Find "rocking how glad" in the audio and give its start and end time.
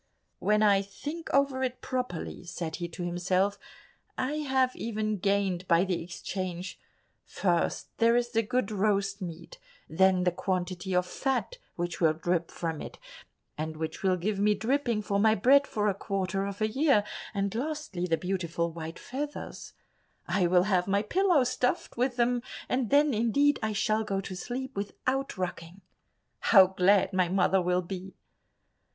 25.37-27.13